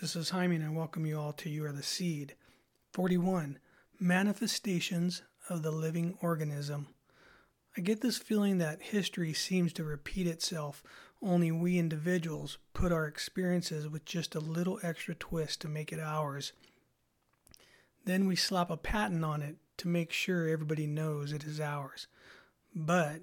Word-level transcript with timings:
This 0.00 0.16
is 0.16 0.30
Jaime, 0.30 0.56
and 0.56 0.64
I 0.64 0.70
welcome 0.70 1.04
you 1.04 1.20
all 1.20 1.34
to 1.34 1.50
You 1.50 1.66
Are 1.66 1.72
the 1.72 1.82
Seed. 1.82 2.34
41. 2.94 3.58
Manifestations 3.98 5.20
of 5.50 5.62
the 5.62 5.70
Living 5.70 6.16
Organism. 6.22 6.86
I 7.76 7.82
get 7.82 8.00
this 8.00 8.16
feeling 8.16 8.56
that 8.56 8.80
history 8.80 9.34
seems 9.34 9.74
to 9.74 9.84
repeat 9.84 10.26
itself, 10.26 10.82
only 11.20 11.52
we 11.52 11.78
individuals 11.78 12.56
put 12.72 12.92
our 12.92 13.06
experiences 13.06 13.88
with 13.88 14.06
just 14.06 14.34
a 14.34 14.40
little 14.40 14.80
extra 14.82 15.14
twist 15.14 15.60
to 15.60 15.68
make 15.68 15.92
it 15.92 16.00
ours. 16.00 16.54
Then 18.06 18.26
we 18.26 18.36
slap 18.36 18.70
a 18.70 18.78
patent 18.78 19.22
on 19.22 19.42
it 19.42 19.56
to 19.76 19.88
make 19.88 20.12
sure 20.12 20.48
everybody 20.48 20.86
knows 20.86 21.30
it 21.30 21.44
is 21.44 21.60
ours. 21.60 22.06
But 22.74 23.20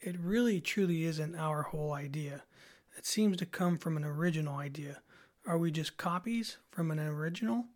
it 0.00 0.18
really 0.18 0.60
truly 0.60 1.04
isn't 1.04 1.36
our 1.36 1.62
whole 1.62 1.92
idea. 1.92 2.42
It 2.98 3.06
seems 3.06 3.36
to 3.36 3.46
come 3.46 3.78
from 3.78 3.96
an 3.96 4.04
original 4.04 4.56
idea. 4.56 5.00
Are 5.46 5.58
we 5.58 5.70
just 5.70 5.98
copies 5.98 6.56
from 6.70 6.90
an 6.90 6.98
original? 6.98 7.66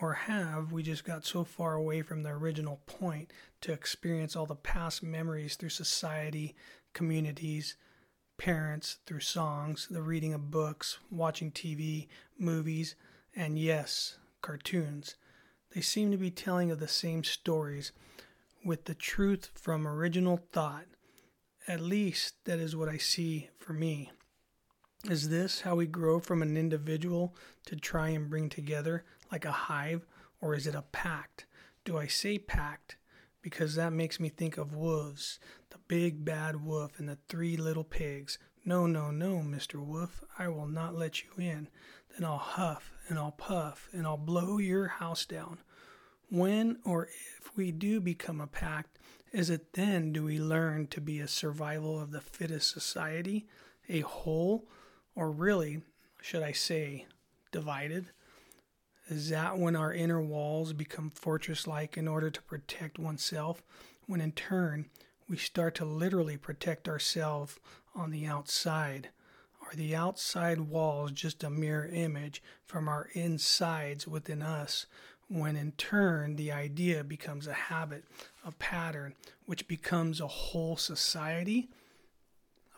Or 0.00 0.14
have 0.14 0.72
we 0.72 0.82
just 0.82 1.04
got 1.04 1.26
so 1.26 1.44
far 1.44 1.74
away 1.74 2.00
from 2.00 2.22
the 2.22 2.30
original 2.30 2.80
point 2.86 3.30
to 3.60 3.72
experience 3.72 4.34
all 4.34 4.46
the 4.46 4.54
past 4.54 5.02
memories 5.02 5.56
through 5.56 5.68
society, 5.68 6.56
communities, 6.94 7.76
parents, 8.38 8.98
through 9.04 9.20
songs, 9.20 9.86
the 9.90 10.00
reading 10.00 10.32
of 10.32 10.50
books, 10.50 10.98
watching 11.10 11.50
TV, 11.50 12.08
movies, 12.38 12.94
and 13.36 13.58
yes, 13.58 14.16
cartoons? 14.40 15.16
They 15.74 15.82
seem 15.82 16.10
to 16.10 16.16
be 16.16 16.30
telling 16.30 16.70
of 16.70 16.80
the 16.80 16.88
same 16.88 17.22
stories 17.22 17.92
with 18.64 18.86
the 18.86 18.94
truth 18.94 19.50
from 19.52 19.86
original 19.86 20.38
thought. 20.52 20.86
At 21.66 21.80
least 21.80 22.44
that 22.46 22.58
is 22.60 22.74
what 22.74 22.88
I 22.88 22.96
see 22.96 23.50
for 23.58 23.74
me. 23.74 24.10
Is 25.04 25.28
this 25.28 25.60
how 25.60 25.76
we 25.76 25.86
grow 25.86 26.18
from 26.18 26.42
an 26.42 26.56
individual 26.56 27.34
to 27.66 27.76
try 27.76 28.08
and 28.08 28.28
bring 28.28 28.48
together 28.48 29.04
like 29.30 29.44
a 29.44 29.52
hive, 29.52 30.04
or 30.40 30.56
is 30.56 30.66
it 30.66 30.74
a 30.74 30.82
pact? 30.82 31.46
Do 31.84 31.96
I 31.96 32.08
say 32.08 32.36
pact 32.36 32.96
because 33.40 33.76
that 33.76 33.92
makes 33.92 34.18
me 34.18 34.28
think 34.28 34.58
of 34.58 34.74
wolves, 34.74 35.38
the 35.70 35.78
big 35.86 36.24
bad 36.24 36.64
wolf 36.64 36.98
and 36.98 37.08
the 37.08 37.18
three 37.28 37.56
little 37.56 37.84
pigs? 37.84 38.40
No, 38.64 38.86
no, 38.86 39.12
no, 39.12 39.36
Mr. 39.36 39.76
Wolf, 39.76 40.20
I 40.36 40.48
will 40.48 40.66
not 40.66 40.96
let 40.96 41.22
you 41.22 41.30
in. 41.38 41.68
Then 42.10 42.24
I'll 42.24 42.36
huff 42.36 42.90
and 43.08 43.20
I'll 43.20 43.30
puff 43.30 43.88
and 43.92 44.04
I'll 44.04 44.16
blow 44.16 44.58
your 44.58 44.88
house 44.88 45.24
down. 45.24 45.58
When 46.28 46.76
or 46.84 47.06
if 47.38 47.56
we 47.56 47.70
do 47.70 48.00
become 48.00 48.40
a 48.40 48.48
pact, 48.48 48.98
is 49.32 49.48
it 49.48 49.74
then 49.74 50.12
do 50.12 50.24
we 50.24 50.40
learn 50.40 50.88
to 50.88 51.00
be 51.00 51.20
a 51.20 51.28
survival 51.28 52.00
of 52.00 52.10
the 52.10 52.20
fittest 52.20 52.72
society, 52.72 53.46
a 53.88 54.00
whole? 54.00 54.68
Or 55.18 55.32
really, 55.32 55.82
should 56.22 56.44
I 56.44 56.52
say, 56.52 57.06
divided? 57.50 58.06
Is 59.08 59.30
that 59.30 59.58
when 59.58 59.74
our 59.74 59.92
inner 59.92 60.22
walls 60.22 60.72
become 60.72 61.10
fortress 61.10 61.66
like 61.66 61.96
in 61.96 62.06
order 62.06 62.30
to 62.30 62.42
protect 62.42 63.00
oneself, 63.00 63.60
when 64.06 64.20
in 64.20 64.30
turn 64.30 64.86
we 65.28 65.36
start 65.36 65.74
to 65.74 65.84
literally 65.84 66.36
protect 66.36 66.88
ourselves 66.88 67.58
on 67.96 68.12
the 68.12 68.26
outside? 68.26 69.08
Are 69.60 69.74
the 69.74 69.96
outside 69.96 70.60
walls 70.60 71.10
just 71.10 71.42
a 71.42 71.50
mirror 71.50 71.88
image 71.92 72.40
from 72.64 72.86
our 72.86 73.08
insides 73.12 74.06
within 74.06 74.40
us, 74.40 74.86
when 75.28 75.56
in 75.56 75.72
turn 75.72 76.36
the 76.36 76.52
idea 76.52 77.02
becomes 77.02 77.48
a 77.48 77.52
habit, 77.54 78.04
a 78.44 78.52
pattern, 78.52 79.14
which 79.46 79.66
becomes 79.66 80.20
a 80.20 80.28
whole 80.28 80.76
society, 80.76 81.70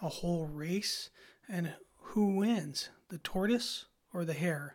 a 0.00 0.08
whole 0.08 0.46
race, 0.46 1.10
and 1.46 1.74
who 2.10 2.34
wins, 2.34 2.88
the 3.08 3.18
tortoise 3.18 3.86
or 4.12 4.24
the 4.24 4.32
hare? 4.32 4.74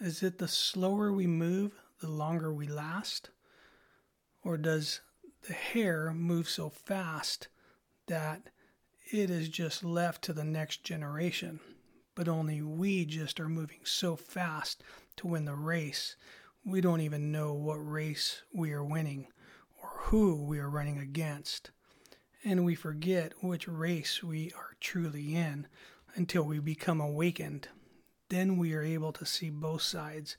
Is 0.00 0.22
it 0.22 0.38
the 0.38 0.48
slower 0.48 1.12
we 1.12 1.26
move, 1.26 1.72
the 2.00 2.08
longer 2.08 2.50
we 2.50 2.66
last? 2.66 3.28
Or 4.42 4.56
does 4.56 5.00
the 5.46 5.52
hare 5.52 6.10
move 6.14 6.48
so 6.48 6.70
fast 6.70 7.48
that 8.06 8.48
it 9.12 9.28
is 9.28 9.50
just 9.50 9.84
left 9.84 10.22
to 10.22 10.32
the 10.32 10.44
next 10.44 10.82
generation? 10.82 11.60
But 12.14 12.28
only 12.28 12.62
we 12.62 13.04
just 13.04 13.38
are 13.40 13.48
moving 13.48 13.80
so 13.84 14.16
fast 14.16 14.82
to 15.18 15.26
win 15.26 15.44
the 15.44 15.54
race, 15.54 16.16
we 16.64 16.80
don't 16.80 17.02
even 17.02 17.30
know 17.30 17.52
what 17.52 17.74
race 17.74 18.42
we 18.54 18.72
are 18.72 18.84
winning 18.84 19.26
or 19.82 19.90
who 20.04 20.34
we 20.46 20.58
are 20.58 20.70
running 20.70 20.98
against. 20.98 21.72
And 22.42 22.64
we 22.64 22.74
forget 22.74 23.34
which 23.42 23.68
race 23.68 24.22
we 24.22 24.50
are 24.56 24.76
truly 24.80 25.36
in 25.36 25.66
until 26.14 26.42
we 26.42 26.58
become 26.58 27.00
awakened. 27.00 27.68
Then 28.28 28.58
we 28.58 28.74
are 28.74 28.82
able 28.82 29.12
to 29.12 29.26
see 29.26 29.50
both 29.50 29.82
sides, 29.82 30.36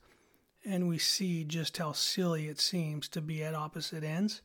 and 0.63 0.88
we 0.88 0.97
see 0.97 1.44
just 1.44 1.78
how 1.78 1.94
silly 1.94 2.47
it 2.47 2.59
seems 2.59 3.07
to 3.09 3.22
be 3.22 3.44
at 3.44 3.56
opposite 3.56 4.03
ends. 4.03 4.41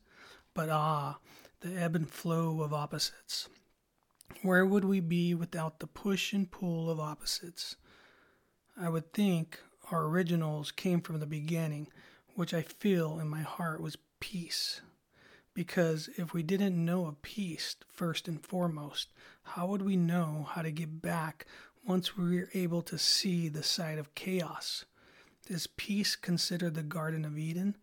But 0.53 0.69
ah, 0.69 1.17
the 1.61 1.75
ebb 1.79 1.95
and 1.95 2.09
flow 2.09 2.61
of 2.61 2.73
opposites. 2.73 3.49
Where 4.41 4.65
would 4.65 4.85
we 4.85 4.99
be 4.99 5.33
without 5.33 5.79
the 5.79 5.87
push 5.87 6.33
and 6.33 6.49
pull 6.49 6.89
of 6.89 6.99
opposites? 6.99 7.75
I 8.79 8.89
would 8.89 9.13
think 9.13 9.59
our 9.91 10.05
originals 10.05 10.71
came 10.71 11.01
from 11.01 11.19
the 11.19 11.25
beginning, 11.25 11.87
which 12.35 12.53
I 12.53 12.61
feel 12.61 13.19
in 13.19 13.27
my 13.27 13.41
heart 13.41 13.81
was 13.81 13.97
peace. 14.19 14.81
Because 15.55 16.09
if 16.17 16.33
we 16.33 16.43
didn't 16.43 16.83
know 16.83 17.07
of 17.07 17.21
peace 17.21 17.77
first 17.87 18.27
and 18.27 18.45
foremost, 18.45 19.13
how 19.41 19.65
would 19.67 19.81
we 19.81 19.95
know 19.95 20.47
how 20.51 20.61
to 20.61 20.69
get 20.69 21.01
back 21.01 21.45
once 21.87 22.17
we 22.17 22.37
were 22.37 22.49
able 22.53 22.81
to 22.83 22.97
see 22.99 23.47
the 23.47 23.63
side 23.63 23.97
of 23.97 24.13
chaos? 24.15 24.83
Is 25.47 25.67
peace 25.67 26.17
considered 26.17 26.75
the 26.75 26.83
Garden 26.83 27.23
of 27.23 27.37
Eden, 27.37 27.77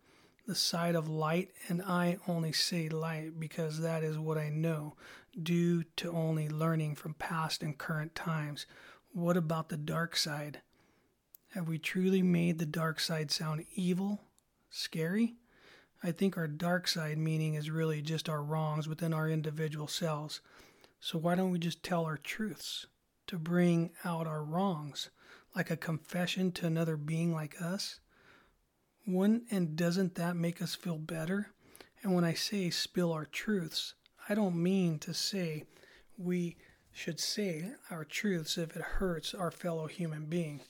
the 0.45 0.53
side 0.53 0.93
of 0.93 1.09
light? 1.09 1.49
And 1.67 1.81
I 1.81 2.19
only 2.27 2.51
say 2.51 2.89
light 2.89 3.39
because 3.39 3.79
that 3.79 4.03
is 4.03 4.19
what 4.19 4.37
I 4.37 4.49
know, 4.49 4.95
due 5.41 5.83
to 5.95 6.11
only 6.11 6.47
learning 6.47 6.93
from 6.95 7.15
past 7.15 7.63
and 7.63 7.75
current 7.75 8.13
times. 8.13 8.67
What 9.13 9.35
about 9.35 9.69
the 9.69 9.77
dark 9.77 10.15
side? 10.15 10.61
Have 11.55 11.67
we 11.67 11.79
truly 11.79 12.21
made 12.21 12.59
the 12.59 12.67
dark 12.67 12.99
side 12.99 13.31
sound 13.31 13.65
evil, 13.73 14.21
scary? 14.69 15.37
I 16.05 16.11
think 16.11 16.37
our 16.37 16.47
dark 16.47 16.89
side 16.89 17.17
meaning 17.17 17.53
is 17.53 17.69
really 17.69 18.01
just 18.01 18.27
our 18.27 18.43
wrongs 18.43 18.89
within 18.89 19.13
our 19.13 19.29
individual 19.29 19.87
selves. 19.87 20.41
So 20.99 21.17
why 21.17 21.35
don't 21.35 21.51
we 21.51 21.59
just 21.59 21.81
tell 21.81 22.03
our 22.03 22.17
truths 22.17 22.87
to 23.27 23.37
bring 23.37 23.91
out 24.03 24.27
our 24.27 24.43
wrongs, 24.43 25.09
like 25.55 25.71
a 25.71 25.77
confession 25.77 26.51
to 26.53 26.65
another 26.65 26.97
being 26.97 27.31
like 27.31 27.61
us? 27.61 28.01
Wouldn't 29.07 29.45
and 29.49 29.77
doesn't 29.77 30.15
that 30.15 30.35
make 30.35 30.61
us 30.61 30.75
feel 30.75 30.97
better? 30.97 31.51
And 32.01 32.13
when 32.13 32.25
I 32.25 32.33
say 32.33 32.69
spill 32.69 33.13
our 33.13 33.25
truths, 33.25 33.93
I 34.27 34.35
don't 34.35 34.61
mean 34.61 34.99
to 34.99 35.13
say 35.13 35.63
we 36.17 36.57
should 36.91 37.19
say 37.19 37.71
our 37.89 38.03
truths 38.03 38.57
if 38.57 38.75
it 38.75 38.81
hurts 38.81 39.33
our 39.33 39.51
fellow 39.51 39.87
human 39.87 40.25
being. 40.25 40.61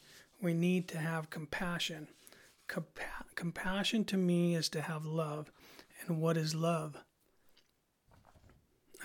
We 0.42 0.54
need 0.54 0.88
to 0.90 1.00
have 1.00 1.32
compassion 1.32 2.10
Compa- 2.68 3.35
compassion 3.35 4.06
to 4.06 4.18
me 4.18 4.56
is 4.56 4.69
to 4.69 4.81
have 4.81 5.06
love. 5.06 5.51
And 6.07 6.19
what 6.19 6.38
is 6.38 6.56
love? 6.56 6.97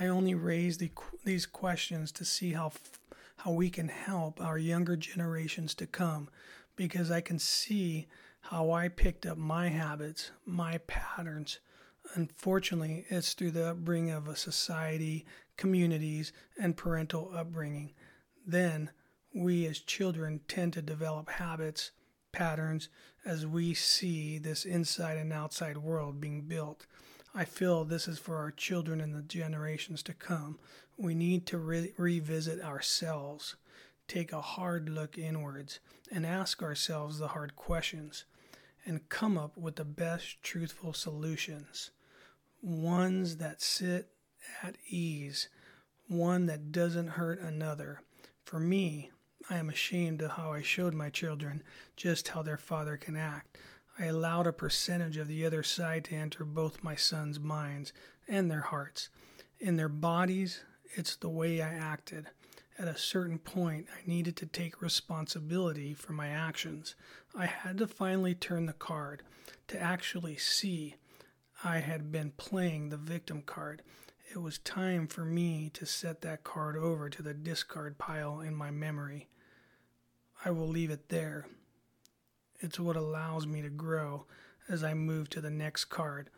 I 0.01 0.07
only 0.07 0.35
raise 0.35 0.79
the, 0.79 0.91
these 1.25 1.47
questions 1.47 2.13
to 2.13 2.25
see 2.25 2.53
how, 2.53 2.73
how 3.39 3.51
we 3.51 3.69
can 3.69 3.89
help 3.89 4.41
our 4.41 4.59
younger 4.59 4.97
generations 4.97 5.75
to 5.77 5.87
come 5.87 6.29
because 6.77 7.11
I 7.11 7.21
can 7.21 7.39
see 7.39 8.07
how 8.41 8.71
I 8.71 8.89
picked 8.89 9.27
up 9.27 9.37
my 9.37 9.69
habits, 9.69 10.31
my 10.47 10.79
patterns. 10.87 11.59
Unfortunately, 12.15 13.05
it's 13.09 13.35
through 13.35 13.51
the 13.51 13.71
upbringing 13.71 14.13
of 14.13 14.29
a 14.29 14.37
society, 14.37 15.27
communities, 15.57 16.33
and 16.61 16.77
parental 16.77 17.33
upbringing. 17.35 17.93
Then 18.47 18.91
we 19.35 19.67
as 19.67 19.81
children 19.81 20.41
tend 20.49 20.73
to 20.75 20.83
develop 20.83 21.29
habits 21.29 21.91
patterns 22.33 22.89
as 23.25 23.47
we 23.47 23.75
see 23.75 24.39
this 24.39 24.65
inside 24.65 25.17
and 25.17 25.33
outside 25.33 25.79
world 25.79 26.21
being 26.21 26.43
built. 26.43 26.87
I 27.35 27.45
feel 27.45 27.85
this 27.85 28.09
is 28.09 28.19
for 28.19 28.37
our 28.37 28.51
children 28.51 29.01
and 29.01 29.15
the 29.15 29.23
generations 29.23 30.03
to 30.05 30.15
come. 30.15 30.59
We 30.97 31.15
need 31.15 31.47
to 31.47 31.59
re- 31.59 31.93
revisit 31.97 32.63
ourselves, 32.63 33.57
take 34.07 34.33
a 34.33 34.41
hard 34.41 34.89
look 34.89 35.19
inwards, 35.19 35.81
and 36.11 36.25
ask 36.25 36.63
ourselves 36.63 37.19
the 37.19 37.29
hard 37.29 37.55
questions, 37.55 38.25
and 38.85 39.09
come 39.09 39.37
up 39.37 39.57
with 39.57 39.77
the 39.77 39.85
best 39.85 40.43
truthful 40.43 40.93
solutions. 40.93 41.91
Ones 42.63 43.37
that 43.37 43.63
sit 43.63 44.09
at 44.63 44.77
ease, 44.89 45.49
one 46.09 46.47
that 46.47 46.73
doesn't 46.73 47.09
hurt 47.09 47.41
another. 47.41 48.01
For 48.45 48.59
me, 48.59 49.11
I 49.49 49.57
am 49.57 49.71
ashamed 49.71 50.23
of 50.23 50.33
how 50.33 50.53
I 50.53 50.63
showed 50.63 50.95
my 50.95 51.11
children 51.11 51.63
just 51.97 52.29
how 52.29 52.43
their 52.43 52.57
father 52.57 52.97
can 52.97 53.17
act. 53.17 53.59
I 53.99 54.07
allowed 54.07 54.47
a 54.47 54.53
percentage 54.53 55.17
of 55.17 55.27
the 55.29 55.45
other 55.45 55.63
side 55.63 56.05
to 56.05 56.15
enter 56.15 56.45
both 56.45 56.85
my 56.85 56.95
sons' 56.95 57.41
minds 57.41 57.93
and 58.29 58.51
their 58.51 58.61
hearts. 58.61 59.09
In 59.59 59.77
their 59.77 59.89
bodies, 59.89 60.63
it's 60.95 61.17
the 61.17 61.29
way 61.29 61.61
I 61.61 61.69
acted. 61.71 62.29
At 62.79 62.87
a 62.87 62.97
certain 62.97 63.39
point, 63.39 63.89
I 63.93 64.09
needed 64.09 64.37
to 64.37 64.47
take 64.47 64.81
responsibility 64.81 65.95
for 65.95 66.13
my 66.13 66.29
actions. 66.29 66.95
I 67.35 67.47
had 67.47 67.79
to 67.79 67.89
finally 67.89 68.37
turn 68.37 68.67
the 68.67 68.73
card 68.73 69.25
to 69.67 69.81
actually 69.81 70.37
see 70.37 70.95
I 71.65 71.79
had 71.79 72.13
been 72.13 72.31
playing 72.37 72.91
the 72.91 72.97
victim 72.97 73.43
card. 73.43 73.83
It 74.31 74.43
was 74.43 74.59
time 74.59 75.07
for 75.07 75.25
me 75.25 75.71
to 75.73 75.87
set 75.87 76.21
that 76.21 76.45
card 76.45 76.77
over 76.77 77.09
to 77.09 77.23
the 77.23 77.33
discard 77.33 77.97
pile 77.97 78.41
in 78.41 78.55
my 78.55 78.71
memory. 78.71 79.29
I 80.45 80.51
will 80.51 80.69
leave 80.69 80.91
it 80.91 81.09
there. 81.09 81.47
It's 82.61 82.79
what 82.79 82.95
allows 82.95 83.47
me 83.47 83.63
to 83.63 83.71
grow 83.71 84.27
as 84.69 84.85
I 84.85 84.93
move 84.93 85.31
to 85.31 85.41
the 85.41 85.51
next 85.51 85.87
card. 85.87 86.29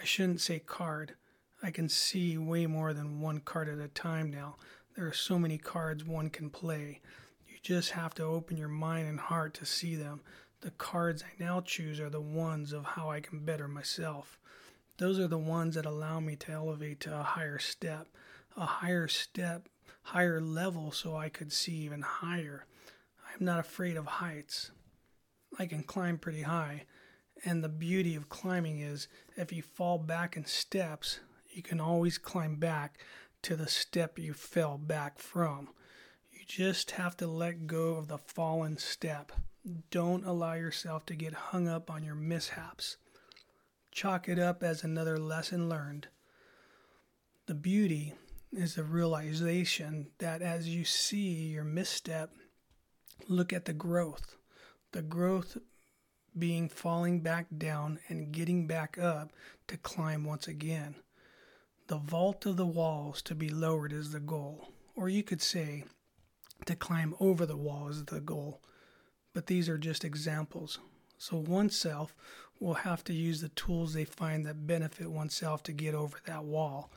I 0.00 0.04
shouldn't 0.04 0.40
say 0.40 0.58
card. 0.58 1.16
I 1.62 1.70
can 1.70 1.90
see 1.90 2.38
way 2.38 2.66
more 2.66 2.94
than 2.94 3.20
one 3.20 3.40
card 3.40 3.68
at 3.68 3.78
a 3.78 3.88
time 3.88 4.30
now. 4.30 4.56
There 4.96 5.06
are 5.06 5.12
so 5.12 5.38
many 5.38 5.58
cards 5.58 6.04
one 6.04 6.30
can 6.30 6.48
play. 6.48 7.02
You 7.46 7.56
just 7.62 7.90
have 7.90 8.14
to 8.14 8.24
open 8.24 8.56
your 8.56 8.68
mind 8.68 9.06
and 9.06 9.20
heart 9.20 9.52
to 9.54 9.66
see 9.66 9.96
them. 9.96 10.22
The 10.62 10.70
cards 10.70 11.22
I 11.22 11.42
now 11.42 11.60
choose 11.60 12.00
are 12.00 12.10
the 12.10 12.22
ones 12.22 12.72
of 12.72 12.84
how 12.84 13.10
I 13.10 13.20
can 13.20 13.40
better 13.44 13.68
myself. 13.68 14.38
Those 14.98 15.20
are 15.20 15.28
the 15.28 15.38
ones 15.38 15.76
that 15.76 15.86
allow 15.86 16.18
me 16.18 16.34
to 16.36 16.52
elevate 16.52 16.98
to 17.00 17.18
a 17.18 17.22
higher 17.22 17.60
step, 17.60 18.08
a 18.56 18.66
higher 18.66 19.06
step, 19.06 19.68
higher 20.02 20.40
level 20.40 20.90
so 20.90 21.16
I 21.16 21.28
could 21.28 21.52
see 21.52 21.74
even 21.76 22.02
higher. 22.02 22.66
I'm 23.32 23.44
not 23.44 23.60
afraid 23.60 23.96
of 23.96 24.06
heights. 24.06 24.72
I 25.56 25.66
can 25.66 25.84
climb 25.84 26.18
pretty 26.18 26.42
high. 26.42 26.84
And 27.44 27.62
the 27.62 27.68
beauty 27.68 28.16
of 28.16 28.28
climbing 28.28 28.80
is 28.80 29.06
if 29.36 29.52
you 29.52 29.62
fall 29.62 29.98
back 29.98 30.36
in 30.36 30.44
steps, 30.44 31.20
you 31.48 31.62
can 31.62 31.80
always 31.80 32.18
climb 32.18 32.56
back 32.56 32.98
to 33.42 33.54
the 33.54 33.68
step 33.68 34.18
you 34.18 34.34
fell 34.34 34.78
back 34.78 35.20
from. 35.20 35.68
You 36.32 36.40
just 36.44 36.92
have 36.92 37.16
to 37.18 37.28
let 37.28 37.68
go 37.68 37.94
of 37.94 38.08
the 38.08 38.18
fallen 38.18 38.78
step. 38.78 39.30
Don't 39.92 40.24
allow 40.24 40.54
yourself 40.54 41.06
to 41.06 41.14
get 41.14 41.34
hung 41.34 41.68
up 41.68 41.88
on 41.88 42.02
your 42.02 42.16
mishaps. 42.16 42.96
Chalk 43.98 44.28
it 44.28 44.38
up 44.38 44.62
as 44.62 44.84
another 44.84 45.18
lesson 45.18 45.68
learned. 45.68 46.06
The 47.46 47.54
beauty 47.56 48.14
is 48.52 48.76
the 48.76 48.84
realization 48.84 50.12
that 50.18 50.40
as 50.40 50.68
you 50.68 50.84
see 50.84 51.48
your 51.48 51.64
misstep, 51.64 52.30
look 53.26 53.52
at 53.52 53.64
the 53.64 53.72
growth. 53.72 54.36
The 54.92 55.02
growth 55.02 55.56
being 56.38 56.68
falling 56.68 57.22
back 57.22 57.46
down 57.58 57.98
and 58.06 58.30
getting 58.30 58.68
back 58.68 58.98
up 58.98 59.32
to 59.66 59.76
climb 59.76 60.22
once 60.22 60.46
again. 60.46 60.94
The 61.88 61.98
vault 61.98 62.46
of 62.46 62.56
the 62.56 62.66
walls 62.66 63.20
to 63.22 63.34
be 63.34 63.48
lowered 63.48 63.92
is 63.92 64.12
the 64.12 64.20
goal, 64.20 64.68
or 64.94 65.08
you 65.08 65.24
could 65.24 65.42
say 65.42 65.82
to 66.66 66.76
climb 66.76 67.16
over 67.18 67.44
the 67.44 67.56
wall 67.56 67.88
is 67.88 68.04
the 68.04 68.20
goal. 68.20 68.62
But 69.34 69.48
these 69.48 69.68
are 69.68 69.76
just 69.76 70.04
examples. 70.04 70.78
So 71.20 71.36
oneself 71.36 72.14
will 72.60 72.74
have 72.74 73.04
to 73.04 73.12
use 73.12 73.40
the 73.40 73.48
tools 73.50 73.92
they 73.92 74.04
find 74.04 74.44
that 74.44 74.66
benefit 74.66 75.10
oneself 75.10 75.62
to 75.64 75.72
get 75.72 75.94
over 75.94 76.18
that 76.26 76.44
wall, 76.44 76.90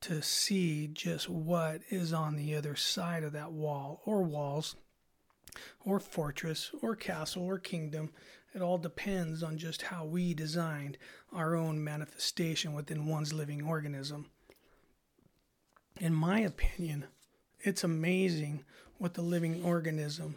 to 0.00 0.22
see 0.22 0.88
just 0.88 1.28
what 1.28 1.80
is 1.90 2.12
on 2.12 2.36
the 2.36 2.54
other 2.54 2.76
side 2.76 3.24
of 3.24 3.32
that 3.32 3.52
wall 3.52 4.00
or 4.04 4.22
walls 4.22 4.76
or 5.84 5.98
fortress 5.98 6.70
or 6.82 6.94
castle 6.94 7.44
or 7.44 7.58
kingdom. 7.58 8.10
It 8.54 8.62
all 8.62 8.78
depends 8.78 9.42
on 9.42 9.58
just 9.58 9.82
how 9.82 10.04
we 10.04 10.34
designed 10.34 10.98
our 11.32 11.54
own 11.54 11.82
manifestation 11.82 12.72
within 12.72 13.06
one's 13.06 13.32
living 13.32 13.62
organism. 13.62 14.30
In 16.00 16.14
my 16.14 16.40
opinion, 16.40 17.06
it's 17.60 17.82
amazing 17.82 18.64
what 18.98 19.14
the 19.14 19.22
living 19.22 19.64
organism 19.64 20.36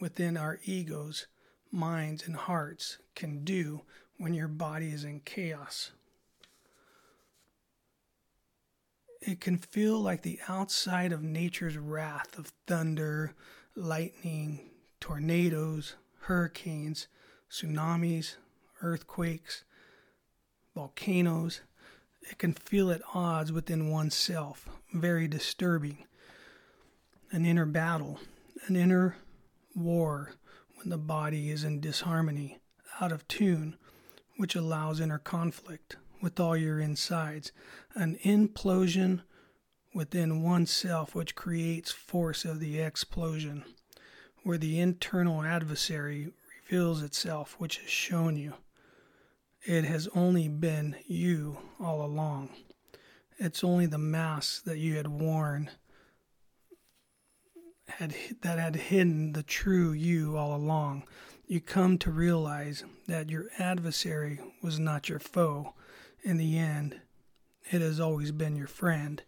within 0.00 0.36
our 0.36 0.60
egos, 0.64 1.26
minds, 1.72 2.26
and 2.26 2.36
hearts 2.36 2.98
can 3.14 3.44
do 3.44 3.82
when 4.18 4.34
your 4.34 4.48
body 4.48 4.90
is 4.90 5.04
in 5.04 5.20
chaos. 5.20 5.92
It 9.20 9.40
can 9.40 9.58
feel 9.58 10.00
like 10.00 10.22
the 10.22 10.38
outside 10.48 11.12
of 11.12 11.22
nature's 11.22 11.76
wrath 11.76 12.38
of 12.38 12.52
thunder, 12.66 13.34
lightning, 13.74 14.60
tornadoes, 15.00 15.96
hurricanes, 16.20 17.08
tsunamis, 17.50 18.36
earthquakes, 18.82 19.64
volcanoes. 20.74 21.60
It 22.30 22.38
can 22.38 22.52
feel 22.52 22.90
at 22.90 23.02
odds 23.14 23.52
within 23.52 23.90
oneself, 23.90 24.68
very 24.92 25.28
disturbing. 25.28 26.04
An 27.30 27.44
inner 27.44 27.66
battle, 27.66 28.20
an 28.66 28.76
inner 28.76 29.16
war 29.74 30.32
the 30.90 30.98
body 30.98 31.50
is 31.50 31.64
in 31.64 31.80
disharmony, 31.80 32.58
out 33.00 33.10
of 33.10 33.26
tune, 33.26 33.76
which 34.36 34.54
allows 34.54 35.00
inner 35.00 35.18
conflict 35.18 35.96
with 36.22 36.38
all 36.38 36.56
your 36.56 36.78
insides, 36.78 37.50
an 37.94 38.16
implosion 38.24 39.22
within 39.92 40.42
oneself 40.42 41.14
which 41.14 41.34
creates 41.34 41.90
force 41.90 42.44
of 42.44 42.60
the 42.60 42.78
explosion, 42.78 43.64
where 44.44 44.58
the 44.58 44.78
internal 44.78 45.42
adversary 45.42 46.32
reveals 46.62 47.02
itself, 47.02 47.56
which 47.58 47.78
has 47.78 47.90
shown 47.90 48.36
you. 48.36 48.54
It 49.62 49.84
has 49.84 50.08
only 50.14 50.48
been 50.48 50.96
you 51.06 51.58
all 51.80 52.04
along. 52.04 52.50
It's 53.38 53.64
only 53.64 53.86
the 53.86 53.98
mask 53.98 54.64
that 54.64 54.78
you 54.78 54.96
had 54.96 55.08
worn 55.08 55.70
had 57.88 58.14
that 58.42 58.58
had 58.58 58.76
hidden 58.76 59.32
the 59.32 59.42
true 59.42 59.92
you 59.92 60.36
all 60.36 60.54
along. 60.54 61.04
You 61.46 61.60
come 61.60 61.98
to 61.98 62.10
realize 62.10 62.84
that 63.06 63.30
your 63.30 63.46
adversary 63.58 64.40
was 64.62 64.78
not 64.78 65.08
your 65.08 65.20
foe. 65.20 65.74
In 66.22 66.36
the 66.38 66.58
end, 66.58 67.00
it 67.70 67.80
has 67.80 68.00
always 68.00 68.32
been 68.32 68.56
your 68.56 68.66
friend. 68.66 69.22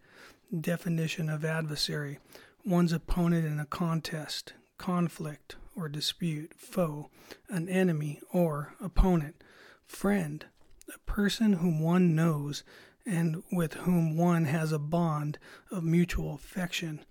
Definition 0.58 1.28
of 1.28 1.44
adversary. 1.44 2.18
One's 2.64 2.92
opponent 2.92 3.46
in 3.46 3.60
a 3.60 3.66
contest, 3.66 4.54
conflict, 4.78 5.56
or 5.76 5.88
dispute, 5.88 6.52
foe, 6.56 7.08
an 7.48 7.68
enemy 7.68 8.20
or 8.32 8.74
opponent, 8.80 9.42
friend, 9.86 10.46
a 10.92 10.98
person 11.10 11.54
whom 11.54 11.80
one 11.80 12.14
knows 12.14 12.64
and 13.06 13.42
with 13.52 13.74
whom 13.74 14.16
one 14.16 14.44
has 14.44 14.72
a 14.72 14.78
bond 14.78 15.38
of 15.70 15.84
mutual 15.84 16.34
affection, 16.34 17.04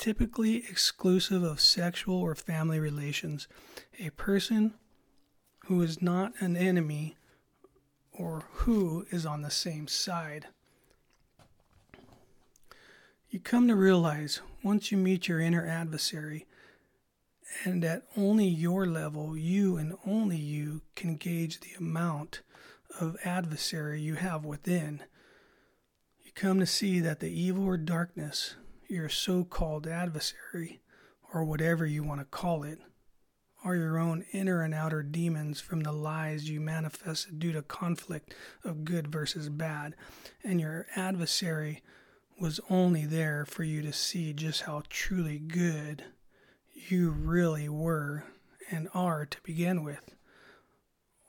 typically 0.00 0.64
exclusive 0.70 1.42
of 1.42 1.60
sexual 1.60 2.16
or 2.16 2.34
family 2.34 2.80
relations, 2.80 3.46
a 3.98 4.08
person 4.10 4.72
who 5.66 5.82
is 5.82 6.00
not 6.00 6.32
an 6.40 6.56
enemy 6.56 7.16
or 8.10 8.44
who 8.52 9.04
is 9.10 9.26
on 9.26 9.42
the 9.42 9.50
same 9.50 9.86
side. 9.86 10.46
You 13.28 13.40
come 13.40 13.68
to 13.68 13.76
realize 13.76 14.40
once 14.64 14.90
you 14.90 14.96
meet 14.96 15.28
your 15.28 15.38
inner 15.38 15.66
adversary, 15.66 16.46
and 17.64 17.84
at 17.84 18.04
only 18.16 18.46
your 18.46 18.86
level, 18.86 19.36
you 19.36 19.76
and 19.76 19.98
only 20.06 20.38
you 20.38 20.80
can 20.96 21.16
gauge 21.16 21.60
the 21.60 21.74
amount 21.78 22.40
of 22.98 23.18
adversary 23.22 24.00
you 24.00 24.14
have 24.14 24.46
within. 24.46 25.02
You 26.24 26.32
come 26.34 26.58
to 26.58 26.66
see 26.66 27.00
that 27.00 27.20
the 27.20 27.30
evil 27.30 27.64
or 27.64 27.76
darkness, 27.76 28.54
your 28.90 29.08
so 29.08 29.44
called 29.44 29.86
adversary, 29.86 30.80
or 31.32 31.44
whatever 31.44 31.86
you 31.86 32.02
want 32.02 32.20
to 32.20 32.24
call 32.24 32.62
it, 32.64 32.78
are 33.62 33.76
your 33.76 33.98
own 33.98 34.24
inner 34.32 34.62
and 34.62 34.72
outer 34.72 35.02
demons 35.02 35.60
from 35.60 35.80
the 35.80 35.92
lies 35.92 36.48
you 36.48 36.60
manifested 36.60 37.38
due 37.38 37.52
to 37.52 37.62
conflict 37.62 38.34
of 38.64 38.84
good 38.84 39.08
versus 39.08 39.48
bad, 39.48 39.94
and 40.42 40.60
your 40.60 40.86
adversary 40.96 41.82
was 42.40 42.58
only 42.70 43.04
there 43.04 43.44
for 43.44 43.64
you 43.64 43.82
to 43.82 43.92
see 43.92 44.32
just 44.32 44.62
how 44.62 44.82
truly 44.88 45.38
good 45.38 46.04
you 46.72 47.10
really 47.10 47.68
were 47.68 48.24
and 48.70 48.88
are 48.94 49.26
to 49.26 49.42
begin 49.42 49.84
with. 49.84 50.14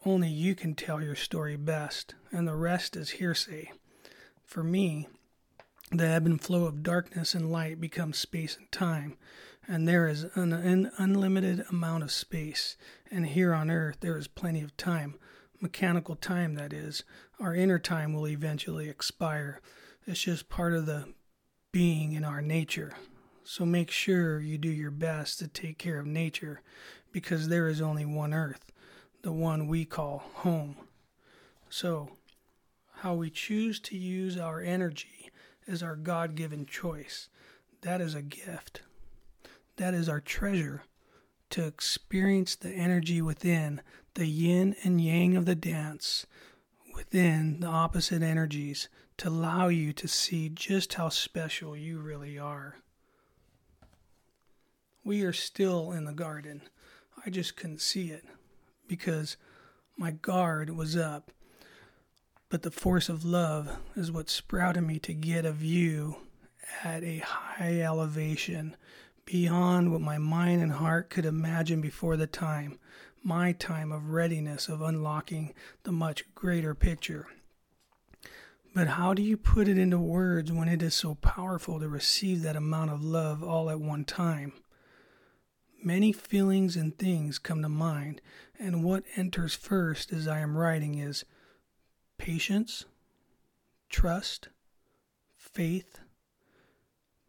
Only 0.05 0.29
you 0.29 0.55
can 0.55 0.73
tell 0.73 1.01
your 1.01 1.15
story 1.15 1.57
best, 1.57 2.15
and 2.31 2.47
the 2.47 2.55
rest 2.55 2.95
is 2.95 3.11
hearsay. 3.11 3.71
For 4.45 4.63
me, 4.63 5.07
the 5.91 6.07
ebb 6.07 6.25
and 6.25 6.41
flow 6.41 6.65
of 6.65 6.83
darkness 6.83 7.35
and 7.35 7.51
light 7.51 7.81
becomes 7.81 8.17
space 8.17 8.55
and 8.57 8.71
time, 8.71 9.17
and 9.67 9.87
there 9.87 10.07
is 10.07 10.25
an, 10.35 10.53
an 10.53 10.91
unlimited 10.97 11.65
amount 11.69 12.03
of 12.03 12.11
space, 12.11 12.77
and 13.11 13.27
here 13.27 13.53
on 13.53 13.69
earth 13.69 13.97
there 13.99 14.17
is 14.17 14.27
plenty 14.27 14.61
of 14.61 14.75
time, 14.77 15.15
mechanical 15.59 16.15
time 16.15 16.55
that 16.55 16.71
is. 16.71 17.03
Our 17.39 17.53
inner 17.53 17.79
time 17.79 18.13
will 18.13 18.27
eventually 18.27 18.89
expire 18.89 19.59
it's 20.07 20.21
just 20.21 20.49
part 20.49 20.73
of 20.73 20.85
the 20.85 21.13
being 21.71 22.13
in 22.13 22.23
our 22.23 22.41
nature. 22.41 22.93
So 23.43 23.65
make 23.65 23.91
sure 23.91 24.39
you 24.39 24.57
do 24.57 24.69
your 24.69 24.91
best 24.91 25.39
to 25.39 25.47
take 25.47 25.77
care 25.77 25.99
of 25.99 26.07
nature 26.07 26.61
because 27.11 27.47
there 27.47 27.67
is 27.67 27.81
only 27.81 28.05
one 28.05 28.33
earth, 28.33 28.71
the 29.21 29.31
one 29.31 29.67
we 29.67 29.85
call 29.85 30.23
home. 30.35 30.75
So, 31.69 32.17
how 32.95 33.13
we 33.15 33.29
choose 33.29 33.79
to 33.81 33.97
use 33.97 34.37
our 34.37 34.61
energy 34.61 35.20
is 35.67 35.81
our 35.83 35.95
God 35.95 36.35
given 36.35 36.65
choice. 36.65 37.29
That 37.81 38.01
is 38.01 38.15
a 38.15 38.21
gift. 38.21 38.81
that 39.77 39.93
is 39.93 40.07
our 40.07 40.19
treasure 40.19 40.83
to 41.49 41.65
experience 41.65 42.55
the 42.55 42.69
energy 42.69 43.21
within, 43.21 43.81
the 44.13 44.27
yin 44.27 44.75
and 44.83 45.01
yang 45.01 45.35
of 45.35 45.45
the 45.45 45.55
dance, 45.55 46.25
within 46.95 47.59
the 47.61 47.67
opposite 47.67 48.21
energies, 48.21 48.89
to 49.17 49.29
allow 49.29 49.67
you 49.67 49.91
to 49.93 50.07
see 50.07 50.49
just 50.49 50.93
how 50.95 51.09
special 51.09 51.75
you 51.75 51.99
really 51.99 52.37
are. 52.37 52.77
We 55.03 55.23
are 55.23 55.33
still 55.33 55.91
in 55.91 56.05
the 56.05 56.13
garden. 56.13 56.61
I 57.25 57.29
just 57.29 57.55
couldn't 57.55 57.81
see 57.81 58.11
it 58.11 58.23
because 58.87 59.35
my 59.97 60.11
guard 60.11 60.69
was 60.71 60.95
up. 60.95 61.31
But 62.51 62.63
the 62.63 62.69
force 62.69 63.07
of 63.07 63.23
love 63.23 63.77
is 63.95 64.11
what 64.11 64.29
sprouted 64.29 64.83
me 64.83 64.99
to 64.99 65.13
get 65.13 65.45
a 65.45 65.53
view 65.53 66.17
at 66.83 67.01
a 67.01 67.19
high 67.19 67.79
elevation 67.79 68.75
beyond 69.23 69.89
what 69.89 70.01
my 70.01 70.17
mind 70.17 70.61
and 70.61 70.73
heart 70.73 71.09
could 71.09 71.25
imagine 71.25 71.79
before 71.79 72.17
the 72.17 72.27
time, 72.27 72.77
my 73.23 73.53
time 73.53 73.93
of 73.93 74.09
readiness 74.09 74.67
of 74.67 74.81
unlocking 74.81 75.53
the 75.83 75.93
much 75.93 76.25
greater 76.35 76.75
picture. 76.75 77.27
But 78.75 78.89
how 78.89 79.13
do 79.13 79.21
you 79.21 79.37
put 79.37 79.69
it 79.69 79.77
into 79.77 79.97
words 79.97 80.51
when 80.51 80.67
it 80.67 80.83
is 80.83 80.93
so 80.93 81.15
powerful 81.15 81.79
to 81.79 81.87
receive 81.87 82.41
that 82.41 82.57
amount 82.57 82.91
of 82.91 83.01
love 83.01 83.41
all 83.41 83.69
at 83.69 83.79
one 83.79 84.03
time? 84.03 84.51
Many 85.81 86.11
feelings 86.11 86.75
and 86.75 86.97
things 86.97 87.39
come 87.39 87.61
to 87.61 87.69
mind, 87.69 88.19
and 88.59 88.83
what 88.83 89.05
enters 89.15 89.55
first 89.55 90.11
as 90.11 90.27
I 90.27 90.39
am 90.39 90.57
writing 90.57 90.95
is 90.95 91.23
patience, 92.21 92.85
trust, 93.89 94.49
faith, 95.35 96.01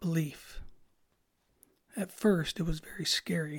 belief. 0.00 0.60
At 1.96 2.12
first, 2.12 2.60
it 2.60 2.64
was 2.64 2.80
very 2.80 3.06
scary, 3.06 3.58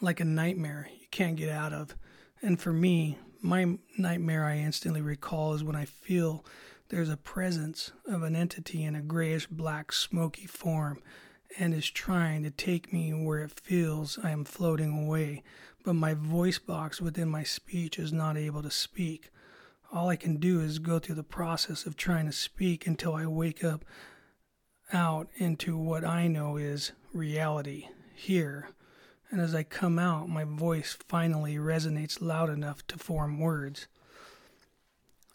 like 0.00 0.20
a 0.20 0.24
nightmare 0.24 0.88
you 0.92 1.08
can't 1.10 1.34
get 1.34 1.48
out 1.48 1.72
of. 1.72 1.96
And 2.40 2.60
for 2.60 2.72
me, 2.72 3.18
my 3.42 3.78
nightmare 3.98 4.44
I 4.44 4.58
instantly 4.58 5.02
recall 5.02 5.54
is 5.54 5.64
when 5.64 5.74
I 5.74 5.86
feel 5.86 6.44
there's 6.88 7.10
a 7.10 7.16
presence 7.16 7.90
of 8.06 8.22
an 8.22 8.36
entity 8.36 8.84
in 8.84 8.94
a 8.94 9.02
grayish 9.02 9.48
black 9.48 9.90
smoky 9.90 10.46
form 10.46 11.02
and 11.58 11.74
is 11.74 11.90
trying 11.90 12.44
to 12.44 12.50
take 12.50 12.92
me 12.92 13.12
where 13.12 13.42
it 13.42 13.58
feels 13.58 14.20
I 14.22 14.30
am 14.30 14.44
floating 14.44 15.04
away, 15.04 15.42
but 15.82 15.94
my 15.94 16.14
voice 16.14 16.60
box 16.60 17.00
within 17.00 17.28
my 17.28 17.42
speech 17.42 17.98
is 17.98 18.12
not 18.12 18.36
able 18.36 18.62
to 18.62 18.70
speak. 18.70 19.32
All 19.92 20.08
I 20.08 20.16
can 20.16 20.36
do 20.36 20.60
is 20.60 20.78
go 20.78 20.98
through 20.98 21.14
the 21.14 21.22
process 21.22 21.86
of 21.86 21.96
trying 21.96 22.26
to 22.26 22.32
speak 22.32 22.86
until 22.86 23.14
I 23.14 23.26
wake 23.26 23.62
up 23.62 23.84
out 24.92 25.28
into 25.36 25.76
what 25.76 26.04
I 26.04 26.26
know 26.28 26.56
is 26.56 26.92
reality 27.12 27.88
here. 28.14 28.68
And 29.30 29.40
as 29.40 29.54
I 29.54 29.62
come 29.62 29.98
out, 29.98 30.28
my 30.28 30.44
voice 30.44 30.96
finally 31.08 31.56
resonates 31.56 32.20
loud 32.20 32.48
enough 32.50 32.86
to 32.88 32.98
form 32.98 33.40
words. 33.40 33.88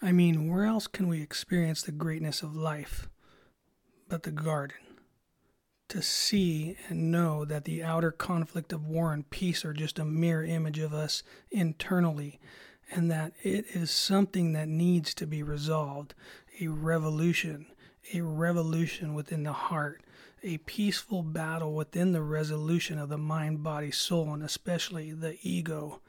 I 0.02 0.12
mean, 0.12 0.50
where 0.50 0.66
else 0.66 0.88
can 0.88 1.08
we 1.08 1.22
experience 1.22 1.82
the 1.82 1.92
greatness 1.92 2.42
of 2.42 2.56
life 2.56 3.10
but 4.08 4.24
the 4.24 4.32
garden? 4.32 4.78
To 5.90 6.02
see 6.02 6.78
and 6.88 7.12
know 7.12 7.44
that 7.44 7.66
the 7.66 7.84
outer 7.84 8.12
conflict 8.12 8.72
of 8.72 8.88
war 8.88 9.12
and 9.12 9.30
peace 9.30 9.66
are 9.66 9.74
just 9.74 10.00
a 10.00 10.06
mere 10.06 10.42
image 10.42 10.80
of 10.80 10.94
us 10.94 11.22
internally, 11.52 12.40
and 12.92 13.10
that 13.10 13.34
it 13.42 13.66
is 13.74 13.90
something 13.90 14.54
that 14.54 14.68
needs 14.68 15.14
to 15.16 15.26
be 15.26 15.42
resolved, 15.42 16.14
a 16.60 16.68
revolution 16.68 17.66
a 18.14 18.22
revolution 18.22 19.14
within 19.14 19.44
the 19.44 19.54
heart, 19.54 20.02
a 20.44 20.58
peaceful 20.60 21.24
battle 21.24 21.74
within 21.74 22.12
the 22.12 22.22
resolution 22.22 22.98
of 22.98 23.10
the 23.10 23.18
mind, 23.18 23.64
body, 23.64 23.92
soul, 23.92 24.34
and 24.34 24.44
especially 24.44 25.12
the 25.12 25.38
ego, 25.44 26.00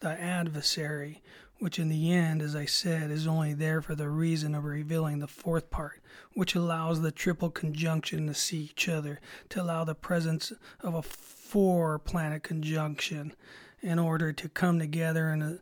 the 0.00 0.08
adversary, 0.08 1.22
which 1.58 1.78
in 1.78 1.88
the 1.88 2.12
end, 2.12 2.40
as 2.40 2.56
I 2.56 2.64
said, 2.64 3.10
is 3.10 3.26
only 3.26 3.52
there 3.52 3.82
for 3.82 3.94
the 3.94 4.08
reason 4.08 4.54
of 4.54 4.64
revealing 4.64 5.18
the 5.18 5.26
fourth 5.26 5.70
part, 5.70 6.00
which 6.34 6.54
allows 6.54 7.02
the 7.02 7.12
triple 7.12 7.50
conjunction 7.50 8.26
to 8.28 8.34
see 8.34 8.70
each 8.70 8.88
other, 8.88 9.20
to 9.50 9.60
allow 9.60 9.84
the 9.84 9.94
presence 9.94 10.52
of 10.80 10.94
a 10.94 11.02
four 11.02 11.98
planet 11.98 12.42
conjunction 12.42 13.34
in 13.82 13.98
order 13.98 14.32
to 14.32 14.48
come 14.48 14.78
together 14.78 15.30
and 15.30 15.42
uh, 15.42 15.52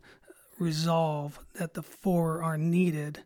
resolve 0.59 1.39
that 1.53 1.73
the 1.73 1.83
four 1.83 2.43
are 2.43 2.57
needed 2.57 3.23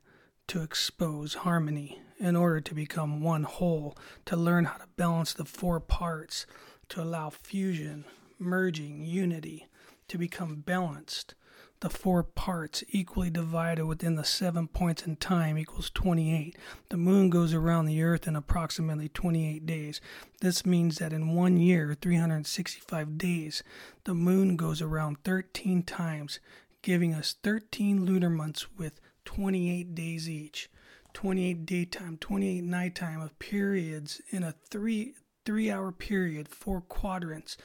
to 0.48 0.62
expose 0.62 1.34
harmony 1.36 2.00
in 2.20 2.36
order 2.36 2.62
to 2.62 2.76
become 2.76 3.22
one 3.22 3.44
whole, 3.44 3.98
to 4.26 4.36
learn 4.36 4.66
how 4.66 4.78
to 4.78 4.88
balance 4.96 5.34
the 5.34 5.46
four 5.46 5.80
parts, 5.80 6.46
to 6.90 7.02
allow 7.02 7.30
fusion, 7.30 8.06
merging, 8.40 9.04
unity, 9.04 9.68
to 10.08 10.18
become 10.18 10.58
balanced. 10.58 11.34
The 11.80 11.90
four 11.90 12.24
parts 12.24 12.82
equally 12.92 13.30
divided 13.30 13.86
within 13.86 14.16
the 14.16 14.24
seven 14.24 14.70
points 14.70 15.06
in 15.06 15.18
time 15.18 15.58
equals 15.58 15.90
28. 15.90 16.56
The 16.88 16.96
moon 16.96 17.30
goes 17.30 17.54
around 17.54 17.88
the 17.88 18.02
earth 18.02 18.26
in 18.26 18.38
approximately 18.38 19.10
28 19.10 19.66
days. 19.66 20.00
This 20.40 20.66
means 20.66 21.00
that 21.00 21.12
in 21.12 21.36
one 21.36 21.58
year, 21.58 21.94
365 22.00 23.18
days, 23.18 23.64
the 24.06 24.14
moon 24.14 24.56
goes 24.56 24.82
around 24.82 25.18
13 25.26 25.84
times, 25.84 26.40
giving 26.84 27.16
us 27.16 27.36
13 27.42 28.06
lunar 28.06 28.30
months 28.30 28.68
with 28.78 29.02
28 29.26 29.96
days 29.96 30.30
each. 30.30 30.70
28 31.14 31.66
daytime, 31.66 32.18
28 32.18 32.64
nighttime 32.64 33.22
of 33.22 33.38
periods 33.40 34.22
in 34.30 34.44
a 34.44 34.54
three 34.70 35.16
three 35.46 35.72
hour 35.72 35.92
period, 35.92 36.48
four 36.48 36.82
quadrants 36.82 37.58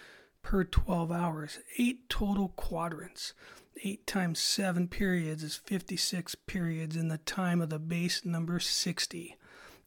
per 0.42 0.64
12 0.64 1.12
hours, 1.12 1.58
eight 1.78 2.08
total 2.08 2.48
quadrants. 2.56 3.34
8 3.84 4.06
times 4.08 4.40
7 4.40 4.88
periods 4.88 5.44
is 5.44 5.54
56 5.54 6.34
periods 6.46 6.96
in 6.96 7.06
the 7.06 7.18
time 7.18 7.60
of 7.60 7.70
the 7.70 7.78
base 7.78 8.24
number 8.24 8.58
60. 8.58 9.36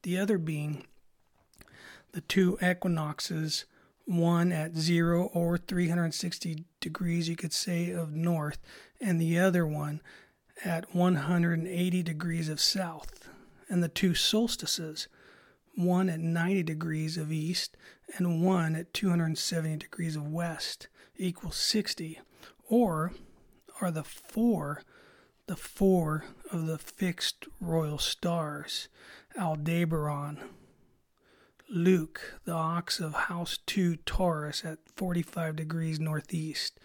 The 0.04 0.18
other 0.18 0.38
being 0.38 0.86
the 2.14 2.22
two 2.22 2.58
equinoxes, 2.62 3.66
one 4.18 4.52
at 4.52 4.76
0 4.76 5.30
or 5.34 5.58
360 5.58 6.66
degrees, 6.80 7.30
you 7.30 7.36
could 7.36 7.54
say, 7.54 7.92
of 7.92 8.14
north, 8.14 8.60
and 9.00 9.20
the 9.20 9.40
other 9.40 9.66
one 9.66 10.02
at 10.64 10.94
180 10.94 12.04
degrees 12.04 12.50
of 12.50 12.60
south. 12.60 13.30
And 13.70 13.82
the 13.82 13.90
two 13.90 14.14
solstices, 14.14 15.08
one 15.76 16.10
at 16.10 16.20
90 16.20 16.64
degrees 16.64 17.18
of 17.18 17.32
east 17.32 17.78
and 18.18 18.44
one 18.46 18.76
at 18.76 18.94
270 18.94 19.78
degrees 19.78 20.16
of 20.16 20.28
west, 20.28 20.88
equals 21.18 21.56
60, 21.56 22.20
or 22.68 23.14
are 23.80 23.92
the 23.92 24.04
four 24.04 24.84
the 25.48 25.56
four 25.58 26.24
of 26.52 26.66
the 26.66 26.78
fixed 26.78 27.46
royal 27.60 27.98
stars 27.98 28.88
Aldebaran, 29.38 30.40
Luke, 31.74 32.42
the 32.44 32.52
ox 32.52 33.00
of 33.00 33.14
House 33.14 33.58
2 33.66 33.96
Taurus 34.06 34.66
at 34.66 34.80
45 34.98 35.56
degrees 35.56 36.02
northeast, 36.02 36.78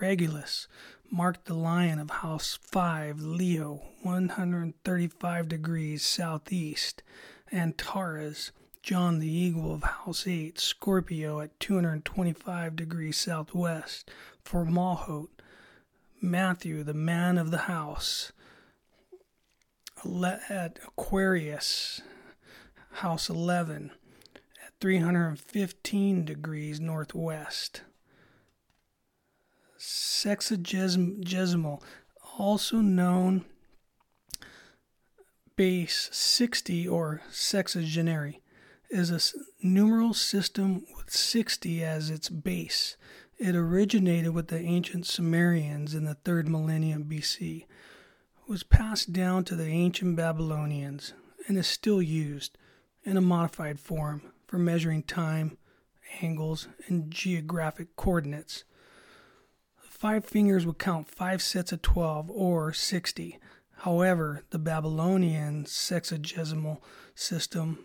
Regulus, 0.00 0.66
Mark 1.08 1.44
the 1.44 1.54
Lion 1.54 2.00
of 2.00 2.10
House 2.10 2.58
5, 2.60 3.20
Leo, 3.20 3.82
135 4.02 5.48
degrees 5.48 6.02
southeast, 6.02 7.04
Antares, 7.52 8.50
John 8.82 9.20
the 9.20 9.30
Eagle 9.30 9.72
of 9.72 9.84
House 9.84 10.26
8, 10.26 10.58
Scorpio 10.58 11.38
at 11.38 11.60
225 11.60 12.74
degrees 12.74 13.16
southwest, 13.16 14.10
Fomalhaut, 14.44 15.28
Matthew, 16.20 16.82
the 16.82 16.92
man 16.92 17.38
of 17.38 17.52
the 17.52 17.58
house, 17.58 18.32
at 20.50 20.80
Aquarius, 20.84 22.00
House 22.94 23.30
11, 23.30 23.92
at 23.92 24.03
315 24.84 26.26
degrees 26.26 26.78
northwest 26.78 27.80
sexagesimal, 29.78 31.80
also 32.38 32.82
known 32.82 33.46
base 35.56 36.10
60 36.12 36.86
or 36.86 37.22
sexagenary, 37.32 38.40
is 38.90 39.10
a 39.10 39.66
numeral 39.66 40.12
system 40.12 40.84
with 40.98 41.10
60 41.10 41.82
as 41.82 42.10
its 42.10 42.28
base. 42.28 42.98
It 43.38 43.56
originated 43.56 44.34
with 44.34 44.48
the 44.48 44.60
ancient 44.60 45.06
Sumerians 45.06 45.94
in 45.94 46.04
the 46.04 46.18
3rd 46.26 46.48
millennium 46.48 47.04
BC, 47.04 47.64
was 48.46 48.62
passed 48.62 49.14
down 49.14 49.44
to 49.44 49.56
the 49.56 49.64
ancient 49.64 50.14
Babylonians, 50.14 51.14
and 51.48 51.56
is 51.56 51.66
still 51.66 52.02
used 52.02 52.58
in 53.02 53.16
a 53.16 53.22
modified 53.22 53.80
form 53.80 54.20
for 54.54 54.60
measuring 54.60 55.02
time, 55.02 55.58
angles, 56.22 56.68
and 56.86 57.10
geographic 57.10 57.96
coordinates. 57.96 58.62
Five 59.76 60.24
fingers 60.24 60.64
would 60.64 60.78
count 60.78 61.08
five 61.08 61.42
sets 61.42 61.72
of 61.72 61.82
12 61.82 62.30
or 62.30 62.72
60. 62.72 63.40
However, 63.78 64.44
the 64.50 64.60
Babylonian 64.60 65.64
sexagesimal 65.64 66.78
system 67.16 67.80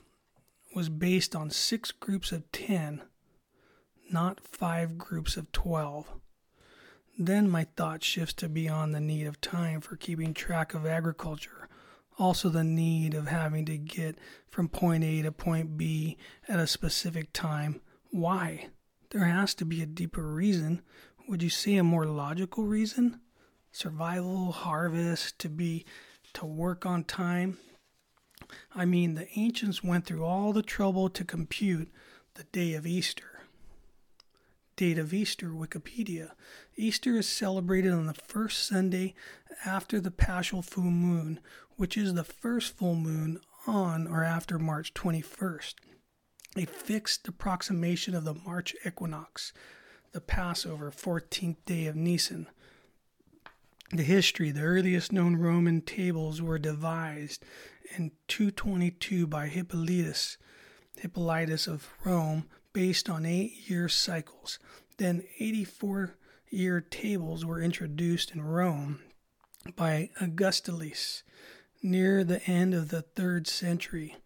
was 0.75 0.89
based 0.89 1.35
on 1.35 1.49
six 1.49 1.91
groups 1.91 2.31
of 2.31 2.51
10, 2.51 3.01
not 4.11 4.39
five 4.39 4.95
groups 4.95 5.38
of 5.38 5.51
12. 5.51 6.05
Then 7.17 7.49
my 7.49 7.65
thought 7.75 8.03
shifts 8.03 8.35
to 8.35 8.47
beyond 8.47 8.93
the 8.93 8.99
need 8.99 9.25
of 9.25 9.41
time 9.41 9.81
for 9.81 9.95
keeping 9.95 10.35
track 10.35 10.75
of 10.75 10.85
agriculture, 10.85 11.67
also 12.19 12.49
the 12.49 12.63
need 12.63 13.13
of 13.13 13.27
having 13.27 13.65
to 13.65 13.77
get 13.77 14.19
from 14.49 14.67
point 14.67 15.03
A 15.03 15.21
to 15.21 15.31
point 15.31 15.77
B 15.77 16.17
at 16.47 16.59
a 16.59 16.67
specific 16.67 17.31
time. 17.33 17.81
Why? 18.11 18.67
There 19.11 19.23
has 19.23 19.53
to 19.55 19.65
be 19.65 19.81
a 19.81 19.88
deeper 19.88 20.21
reason. 20.21 20.81
Would 21.27 21.41
you 21.41 21.49
say 21.49 21.77
a 21.77 21.83
more 21.83 22.05
logical 22.05 22.65
reason? 22.65 23.21
Survival, 23.71 24.51
harvest, 24.51 25.39
to 25.39 25.49
be 25.49 25.85
to 26.33 26.45
work 26.45 26.85
on 26.85 27.03
time. 27.03 27.57
I 28.75 28.85
mean, 28.85 29.13
the 29.13 29.27
ancients 29.35 29.83
went 29.83 30.05
through 30.05 30.25
all 30.25 30.53
the 30.53 30.61
trouble 30.61 31.09
to 31.09 31.23
compute 31.23 31.91
the 32.35 32.43
day 32.45 32.73
of 32.73 32.85
Easter 32.85 33.38
date 34.79 34.98
of 34.98 35.13
Easter, 35.13 35.50
Wikipedia. 35.50 36.31
Easter 36.77 37.17
is 37.17 37.27
celebrated 37.27 37.91
on 37.91 38.05
the 38.05 38.13
first 38.13 38.65
Sunday 38.65 39.13
after 39.65 40.00
the 40.00 40.09
Paschal 40.09 40.62
full 40.62 40.83
moon, 40.83 41.41
which 41.75 41.98
is 41.98 42.13
the 42.13 42.24
first 42.24 42.77
full 42.77 42.95
moon 42.95 43.41
on 43.67 44.07
or 44.07 44.24
after 44.24 44.57
March 44.57 44.93
21st, 44.93 45.74
a 46.55 46.63
fixed 46.63 47.27
approximation 47.27 48.15
of 48.15 48.24
the 48.24 48.33
March 48.33 48.74
equinox, 48.86 49.51
the 50.13 50.21
Passover, 50.21 50.91
14th 50.91 51.57
day 51.65 51.86
of 51.86 51.98
Nisan. 51.98 52.48
The 53.91 54.03
history, 54.03 54.50
the 54.50 54.62
earliest 54.62 55.12
known 55.12 55.36
Roman 55.36 55.81
tables 55.81 56.41
were 56.41 56.57
devised 56.57 57.43
in 57.98 58.12
222 58.29 59.27
by 59.27 59.48
Hippolytus, 59.48 60.38
Hippolytus 60.95 61.67
of 61.67 61.89
Rome, 62.05 62.45
based 62.73 63.09
on 63.09 63.25
eight 63.25 63.69
year 63.69 63.89
cycles. 63.89 64.59
Then 64.97 65.23
84 65.39 66.15
year 66.49 66.81
tables 66.81 67.45
were 67.45 67.61
introduced 67.61 68.31
in 68.31 68.41
Rome 68.41 68.99
by 69.75 70.09
Augustalis 70.21 71.23
near 71.81 72.23
the 72.23 72.43
end 72.45 72.73
of 72.73 72.89
the 72.89 73.01
third 73.01 73.47
century. 73.47 74.17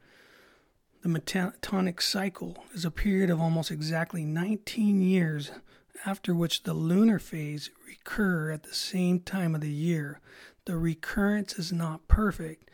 The 1.03 1.09
Metonic 1.09 2.01
cycle 2.01 2.63
is 2.73 2.85
a 2.85 2.91
period 2.91 3.29
of 3.29 3.41
almost 3.41 3.71
exactly 3.71 4.23
19 4.23 5.01
years, 5.01 5.51
after 6.05 6.33
which 6.33 6.63
the 6.63 6.73
lunar 6.73 7.19
phase 7.19 7.69
recur 7.85 8.51
at 8.51 8.63
the 8.63 8.73
same 8.73 9.19
time 9.19 9.53
of 9.53 9.61
the 9.61 9.69
year. 9.69 10.21
The 10.65 10.77
recurrence 10.77 11.59
is 11.59 11.73
not 11.73 12.07
perfect, 12.07 12.69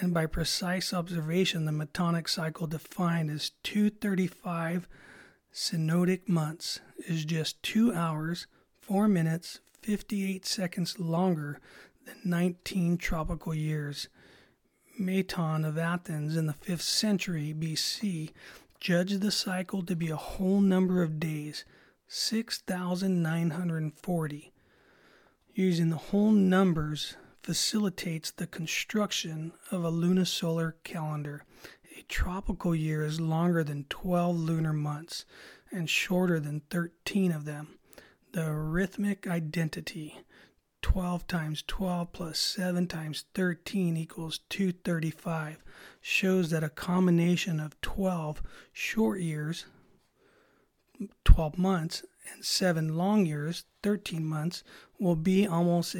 and 0.00 0.14
by 0.14 0.26
precise 0.26 0.94
observation, 0.94 1.66
the 1.66 1.72
Metonic 1.72 2.28
cycle 2.28 2.66
defined 2.66 3.30
as 3.30 3.50
235 3.64 4.88
synodic 5.54 6.28
months 6.28 6.80
is 7.06 7.24
just 7.24 7.62
2 7.62 7.94
hours, 7.94 8.48
4 8.80 9.06
minutes, 9.06 9.60
58 9.82 10.44
seconds 10.44 10.98
longer 10.98 11.60
than 12.04 12.16
19 12.24 12.98
tropical 12.98 13.54
years. 13.54 14.08
Meton 14.98 15.64
of 15.64 15.78
Athens 15.78 16.36
in 16.36 16.46
the 16.46 16.54
5th 16.54 16.80
century 16.80 17.54
BC 17.56 18.32
judged 18.80 19.20
the 19.20 19.30
cycle 19.30 19.84
to 19.84 19.94
be 19.94 20.10
a 20.10 20.16
whole 20.16 20.60
number 20.60 21.04
of 21.04 21.20
days, 21.20 21.64
6,940. 22.08 24.52
Using 25.54 25.90
the 25.90 25.96
whole 25.96 26.32
numbers 26.32 27.14
facilitates 27.42 28.32
the 28.32 28.48
construction 28.48 29.52
of 29.70 29.84
a 29.84 29.92
lunisolar 29.92 30.72
calendar 30.82 31.44
a 31.96 32.02
tropical 32.02 32.74
year 32.74 33.04
is 33.04 33.20
longer 33.20 33.62
than 33.62 33.84
12 33.88 34.36
lunar 34.36 34.72
months 34.72 35.24
and 35.70 35.88
shorter 35.88 36.40
than 36.40 36.60
13 36.70 37.32
of 37.32 37.44
them. 37.44 37.78
The 38.32 38.52
rhythmic 38.52 39.26
identity 39.26 40.18
12 40.82 41.26
times 41.26 41.64
12 41.66 42.12
plus 42.12 42.38
7 42.38 42.86
times 42.86 43.24
13 43.34 43.96
equals 43.96 44.40
235 44.50 45.64
shows 46.00 46.50
that 46.50 46.62
a 46.64 46.68
combination 46.68 47.58
of 47.58 47.80
12 47.80 48.42
short 48.72 49.20
years, 49.20 49.64
12 51.24 51.56
months, 51.56 52.04
and 52.32 52.44
7 52.44 52.96
long 52.96 53.24
years, 53.24 53.64
13 53.82 54.26
months, 54.26 54.62
will 54.98 55.16
be 55.16 55.46
almost 55.46 55.96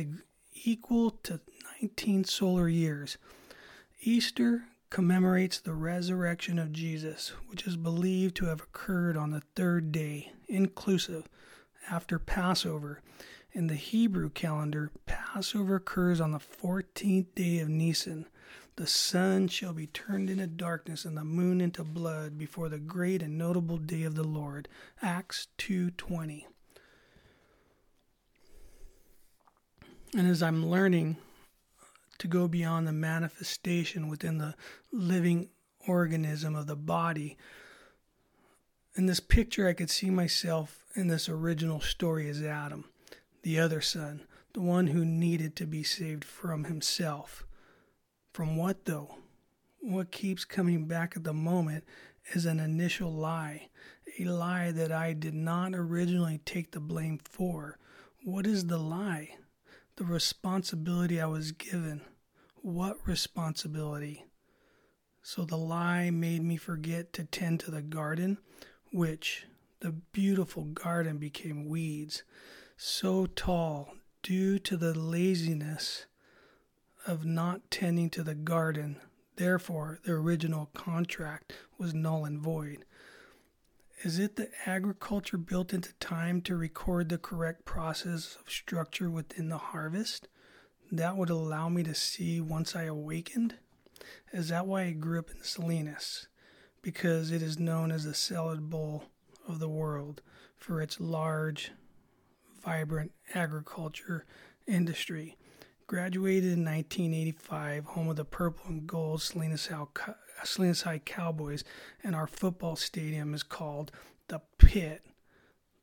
equal 0.64 1.12
to 1.22 1.40
19 1.80 2.24
solar 2.24 2.68
years. 2.68 3.16
Easter 4.02 4.64
commemorates 4.94 5.58
the 5.58 5.74
resurrection 5.74 6.56
of 6.56 6.72
Jesus, 6.72 7.32
which 7.48 7.66
is 7.66 7.76
believed 7.76 8.36
to 8.36 8.44
have 8.44 8.60
occurred 8.60 9.16
on 9.16 9.32
the 9.32 9.42
third 9.56 9.90
day, 9.90 10.30
inclusive, 10.46 11.28
after 11.90 12.16
Passover. 12.16 13.00
In 13.52 13.66
the 13.66 13.74
Hebrew 13.74 14.30
calendar, 14.30 14.92
Passover 15.04 15.74
occurs 15.74 16.20
on 16.20 16.30
the 16.30 16.38
14th 16.38 17.26
day 17.34 17.58
of 17.58 17.68
Nisan. 17.68 18.26
The 18.76 18.86
sun 18.86 19.48
shall 19.48 19.72
be 19.72 19.88
turned 19.88 20.30
into 20.30 20.46
darkness 20.46 21.04
and 21.04 21.16
the 21.16 21.24
moon 21.24 21.60
into 21.60 21.82
blood 21.82 22.38
before 22.38 22.68
the 22.68 22.78
great 22.78 23.20
and 23.20 23.36
notable 23.36 23.78
day 23.78 24.04
of 24.04 24.14
the 24.14 24.22
Lord. 24.22 24.68
Acts 25.02 25.48
2:20. 25.58 26.46
And 30.16 30.28
as 30.28 30.40
I'm 30.40 30.64
learning 30.64 31.16
to 32.24 32.28
go 32.28 32.48
beyond 32.48 32.88
the 32.88 32.92
manifestation 32.92 34.08
within 34.08 34.38
the 34.38 34.54
living 34.90 35.46
organism 35.86 36.56
of 36.56 36.66
the 36.66 36.74
body. 36.74 37.36
In 38.94 39.04
this 39.04 39.20
picture, 39.20 39.68
I 39.68 39.74
could 39.74 39.90
see 39.90 40.08
myself 40.08 40.86
in 40.94 41.08
this 41.08 41.28
original 41.28 41.82
story 41.82 42.30
as 42.30 42.40
Adam, 42.40 42.86
the 43.42 43.60
other 43.60 43.82
son, 43.82 44.22
the 44.54 44.62
one 44.62 44.86
who 44.86 45.04
needed 45.04 45.54
to 45.56 45.66
be 45.66 45.82
saved 45.82 46.24
from 46.24 46.64
himself. 46.64 47.44
From 48.32 48.56
what, 48.56 48.86
though? 48.86 49.16
What 49.80 50.10
keeps 50.10 50.46
coming 50.46 50.86
back 50.86 51.18
at 51.18 51.24
the 51.24 51.34
moment 51.34 51.84
is 52.32 52.46
an 52.46 52.58
initial 52.58 53.12
lie, 53.12 53.68
a 54.18 54.24
lie 54.24 54.70
that 54.70 54.90
I 54.90 55.12
did 55.12 55.34
not 55.34 55.74
originally 55.74 56.40
take 56.46 56.70
the 56.70 56.80
blame 56.80 57.20
for. 57.22 57.78
What 58.24 58.46
is 58.46 58.68
the 58.68 58.78
lie? 58.78 59.36
the 59.96 60.04
responsibility 60.04 61.20
I 61.20 61.26
was 61.26 61.52
given. 61.52 62.00
What 62.64 63.06
responsibility? 63.06 64.24
So 65.20 65.44
the 65.44 65.58
lie 65.58 66.08
made 66.08 66.42
me 66.42 66.56
forget 66.56 67.12
to 67.12 67.24
tend 67.24 67.60
to 67.60 67.70
the 67.70 67.82
garden, 67.82 68.38
which 68.90 69.44
the 69.80 69.90
beautiful 69.90 70.64
garden 70.64 71.18
became 71.18 71.68
weeds, 71.68 72.22
so 72.78 73.26
tall 73.26 73.92
due 74.22 74.58
to 74.60 74.78
the 74.78 74.98
laziness 74.98 76.06
of 77.06 77.26
not 77.26 77.70
tending 77.70 78.08
to 78.08 78.22
the 78.22 78.34
garden. 78.34 78.98
Therefore, 79.36 79.98
the 80.02 80.12
original 80.12 80.70
contract 80.72 81.52
was 81.76 81.92
null 81.92 82.24
and 82.24 82.40
void. 82.40 82.86
Is 84.04 84.18
it 84.18 84.36
the 84.36 84.48
agriculture 84.64 85.36
built 85.36 85.74
into 85.74 85.92
time 86.00 86.40
to 86.40 86.56
record 86.56 87.10
the 87.10 87.18
correct 87.18 87.66
process 87.66 88.38
of 88.40 88.50
structure 88.50 89.10
within 89.10 89.50
the 89.50 89.58
harvest? 89.58 90.28
That 90.92 91.16
would 91.16 91.30
allow 91.30 91.68
me 91.68 91.82
to 91.84 91.94
see 91.94 92.40
once 92.40 92.76
I 92.76 92.84
awakened? 92.84 93.54
Is 94.32 94.48
that 94.48 94.66
why 94.66 94.82
I 94.82 94.90
grew 94.92 95.18
up 95.18 95.30
in 95.30 95.42
Salinas? 95.42 96.28
Because 96.82 97.30
it 97.30 97.42
is 97.42 97.58
known 97.58 97.90
as 97.90 98.04
the 98.04 98.14
salad 98.14 98.68
bowl 98.68 99.04
of 99.48 99.58
the 99.58 99.68
world 99.68 100.22
for 100.56 100.80
its 100.80 101.00
large, 101.00 101.72
vibrant 102.62 103.12
agriculture 103.34 104.24
industry. 104.66 105.36
Graduated 105.86 106.52
in 106.52 106.64
1985, 106.64 107.84
home 107.84 108.08
of 108.08 108.16
the 108.16 108.24
purple 108.24 108.66
and 108.68 108.86
gold 108.86 109.22
Salinas 109.22 109.68
Salinas 110.42 110.82
High 110.82 110.98
Cowboys, 110.98 111.64
and 112.02 112.14
our 112.14 112.26
football 112.26 112.76
stadium 112.76 113.34
is 113.34 113.42
called 113.42 113.92
the 114.28 114.40
Pit, 114.58 115.04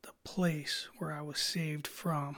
the 0.02 0.12
place 0.24 0.88
where 0.98 1.12
I 1.12 1.22
was 1.22 1.38
saved 1.38 1.86
from. 1.86 2.36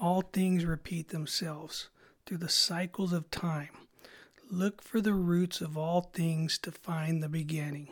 All 0.00 0.22
things 0.22 0.64
repeat 0.64 1.08
themselves 1.08 1.88
through 2.26 2.38
the 2.38 2.48
cycles 2.48 3.12
of 3.12 3.30
time. 3.30 3.70
Look 4.50 4.82
for 4.82 5.00
the 5.00 5.14
roots 5.14 5.60
of 5.60 5.78
all 5.78 6.02
things 6.02 6.58
to 6.58 6.72
find 6.72 7.22
the 7.22 7.28
beginning. 7.28 7.88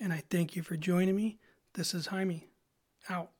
And 0.00 0.12
I 0.12 0.22
thank 0.30 0.56
you 0.56 0.62
for 0.62 0.76
joining 0.76 1.16
me. 1.16 1.38
This 1.74 1.94
is 1.94 2.06
Jaime. 2.06 2.48
Out. 3.08 3.30